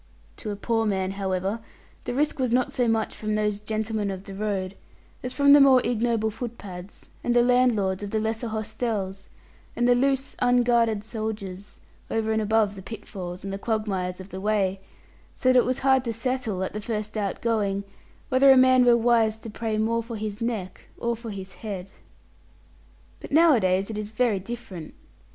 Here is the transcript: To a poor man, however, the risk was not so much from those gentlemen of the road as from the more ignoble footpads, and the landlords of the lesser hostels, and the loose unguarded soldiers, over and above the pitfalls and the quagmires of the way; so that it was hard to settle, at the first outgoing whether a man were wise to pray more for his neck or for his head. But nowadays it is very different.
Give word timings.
To 0.37 0.49
a 0.49 0.55
poor 0.55 0.87
man, 0.87 1.11
however, 1.11 1.59
the 2.05 2.13
risk 2.15 2.39
was 2.39 2.51
not 2.51 2.71
so 2.71 2.87
much 2.87 3.13
from 3.15 3.35
those 3.35 3.59
gentlemen 3.59 4.09
of 4.09 4.23
the 4.23 4.33
road 4.33 4.75
as 5.21 5.31
from 5.31 5.53
the 5.53 5.61
more 5.61 5.79
ignoble 5.85 6.31
footpads, 6.31 7.07
and 7.23 7.35
the 7.35 7.43
landlords 7.43 8.01
of 8.01 8.09
the 8.09 8.19
lesser 8.19 8.47
hostels, 8.47 9.29
and 9.75 9.87
the 9.87 9.93
loose 9.93 10.35
unguarded 10.39 11.03
soldiers, 11.03 11.79
over 12.09 12.31
and 12.33 12.41
above 12.41 12.73
the 12.73 12.81
pitfalls 12.81 13.43
and 13.43 13.53
the 13.53 13.59
quagmires 13.59 14.19
of 14.19 14.29
the 14.29 14.41
way; 14.41 14.81
so 15.35 15.49
that 15.49 15.59
it 15.59 15.65
was 15.65 15.77
hard 15.85 16.03
to 16.05 16.13
settle, 16.13 16.63
at 16.63 16.73
the 16.73 16.81
first 16.81 17.15
outgoing 17.15 17.83
whether 18.29 18.49
a 18.49 18.57
man 18.57 18.83
were 18.83 18.97
wise 18.97 19.37
to 19.37 19.51
pray 19.51 19.77
more 19.77 20.01
for 20.01 20.15
his 20.15 20.41
neck 20.41 20.81
or 20.97 21.15
for 21.15 21.29
his 21.29 21.53
head. 21.61 21.91
But 23.19 23.31
nowadays 23.31 23.91
it 23.91 23.99
is 23.99 24.09
very 24.09 24.39
different. 24.39 24.95